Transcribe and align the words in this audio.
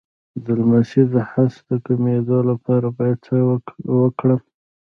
د 0.43 0.45
لمس 0.59 0.89
د 1.13 1.15
حس 1.31 1.55
د 1.69 1.71
کمیدو 1.85 2.39
لپاره 2.49 2.87
باید 2.97 3.17
څه 3.25 3.35
وکړم؟ 3.99 4.39